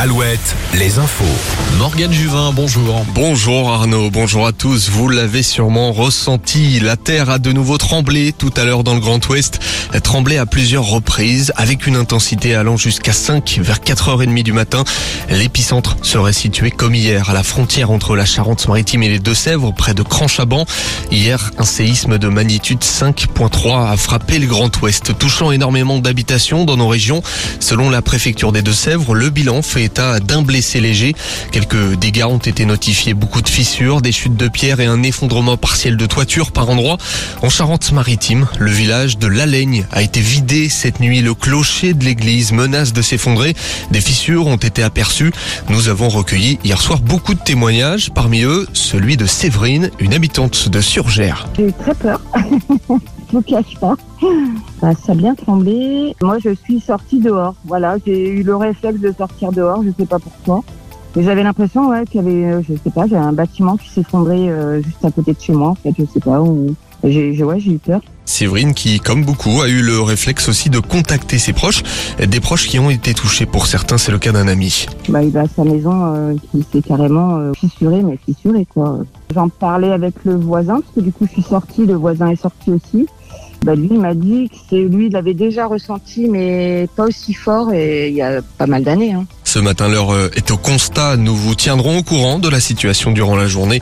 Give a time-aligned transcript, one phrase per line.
[0.00, 1.24] Alouette, les infos.
[1.78, 3.04] Morgane Juvin, bonjour.
[3.14, 4.90] Bonjour Arnaud, bonjour à tous.
[4.90, 9.00] Vous l'avez sûrement ressenti, la Terre a de nouveau tremblé tout à l'heure dans le
[9.00, 9.60] Grand Ouest.
[10.02, 14.84] Tremblé à plusieurs reprises avec une intensité allant jusqu'à 5 vers 4h30 du matin.
[15.30, 19.94] L'épicentre serait situé comme hier à la frontière entre la Charente-Maritime et les Deux-Sèvres près
[19.94, 20.66] de Cranchaban.
[21.10, 26.76] Hier, un séisme de magnitude 5.3 a frappé le Grand Ouest, touchant énormément d'habitations dans
[26.76, 27.22] nos régions.
[27.60, 31.14] Selon la préfecture des Deux-Sèvres, le bilan fait état d'un blessé léger.
[31.52, 35.56] Quelques dégâts ont été notifiés, beaucoup de fissures, des chutes de pierres et un effondrement
[35.56, 36.98] partiel de toiture par endroits.
[37.42, 41.20] En Charente-Maritime, le village de Laigne a été vidé cette nuit.
[41.20, 43.54] Le clocher de l'église menace de s'effondrer.
[43.92, 45.32] Des fissures ont été aperçues.
[45.68, 50.68] Nous avons recueilli hier soir beaucoup de témoignages, parmi eux celui de Séverine, une habitante
[50.68, 51.46] de Surgère.
[51.56, 52.20] J'ai eu très peur.
[53.30, 53.94] Je vous cache pas.
[54.80, 56.14] Bah, ça a bien tremblé.
[56.22, 57.54] Moi, je suis sortie dehors.
[57.66, 59.82] Voilà, j'ai eu le réflexe de sortir dehors.
[59.82, 60.62] Je sais pas pourquoi.
[61.16, 63.88] Mais j'avais l'impression, ouais, qu'il y avait, euh, je sais pas, j'ai un bâtiment qui
[63.88, 65.70] s'effondrait euh, juste à côté de chez moi.
[65.70, 66.40] En fait, je sais pas.
[66.40, 66.74] Où...
[67.04, 68.00] J'ai, ouais, j'ai eu peur.
[68.24, 71.82] Séverine qui, comme beaucoup, a eu le réflexe aussi de contacter ses proches,
[72.18, 73.46] des proches qui ont été touchés.
[73.46, 74.86] Pour certains, c'est le cas d'un ami.
[75.08, 78.98] Bah, il a sa maison euh, qui s'est carrément euh, fissurée, mais fissurée, quoi.
[79.34, 82.40] J'en parlais avec le voisin, parce que du coup, je suis sortie, le voisin est
[82.40, 83.06] sorti aussi.
[83.62, 87.72] Bah, lui, m'a dit que c'est lui, il l'avait déjà ressenti, mais pas aussi fort,
[87.72, 89.12] et il y a pas mal d'années.
[89.12, 89.26] Hein.
[89.48, 91.16] Ce matin, l'heure euh, est au constat.
[91.16, 93.80] Nous vous tiendrons au courant de la situation durant la journée.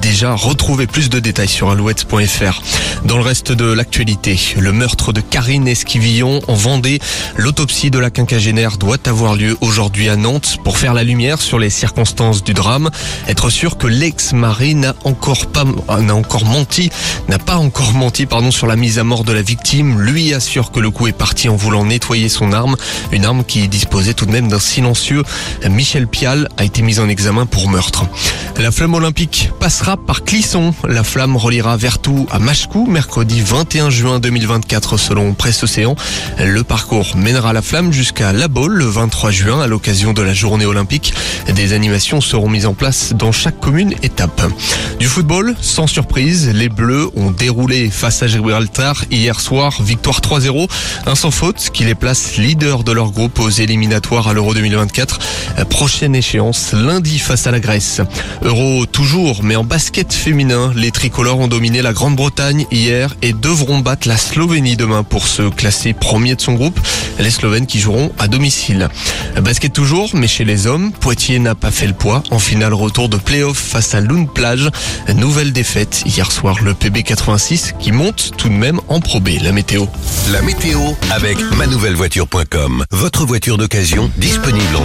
[0.00, 2.62] Déjà, retrouvez plus de détails sur alouette.fr.
[3.04, 7.00] Dans le reste de l'actualité, le meurtre de Karine Esquivillon en Vendée.
[7.36, 11.58] L'autopsie de la quinquagénaire doit avoir lieu aujourd'hui à Nantes pour faire la lumière sur
[11.58, 12.88] les circonstances du drame.
[13.26, 15.64] Être sûr que l'ex-mari n'a encore pas,
[15.98, 16.90] n'a encore menti,
[17.28, 20.00] n'a pas encore menti, pardon, sur la mise à mort de la victime.
[20.00, 22.76] Lui assure que le coup est parti en voulant nettoyer son arme.
[23.10, 25.07] Une arme qui disposait tout de même d'un silencieux.
[25.68, 28.06] Michel Pial a été mis en examen pour meurtre.
[28.58, 30.74] La flamme olympique passera par Clisson.
[30.86, 35.94] La flamme reliera Vertou à Machecou mercredi 21 juin 2024 selon Presse Océan.
[36.44, 40.34] Le parcours mènera la flamme jusqu'à La Baule le 23 juin à l'occasion de la
[40.34, 41.14] journée olympique.
[41.54, 44.42] Des animations seront mises en place dans chaque commune étape.
[44.98, 50.68] Du football, sans surprise, les Bleus ont déroulé face à Gibraltar hier soir, victoire 3-0,
[51.06, 54.97] un sans faute qui les place leaders de leur groupe aux éliminatoires à l'Euro 2024.
[55.70, 58.00] Prochaine échéance lundi face à la Grèce.
[58.42, 63.78] Euro toujours, mais en basket féminin, les tricolores ont dominé la Grande-Bretagne hier et devront
[63.78, 66.78] battre la Slovénie demain pour se classer premier de son groupe.
[67.18, 68.88] Les Slovènes qui joueront à domicile.
[69.40, 72.22] Basket toujours, mais chez les hommes, Poitiers n'a pas fait le poids.
[72.30, 74.70] En finale retour de play-off face à Lune Plage.
[75.14, 79.30] Nouvelle défaite hier soir le PB 86 qui monte tout de même en Pro B.
[79.42, 79.86] La météo.
[80.30, 80.80] La météo
[81.10, 82.84] avec manouvellevoiture.com.
[82.90, 84.76] Votre voiture d'occasion disponible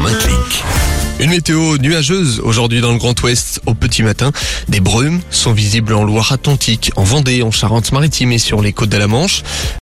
[1.19, 4.31] Une météo nuageuse aujourd'hui dans le Grand Ouest au petit matin.
[4.67, 8.97] Des brumes sont visibles en Loire-Atlantique, en Vendée, en Charente-Maritime et sur les côtes de
[8.97, 9.43] la Manche.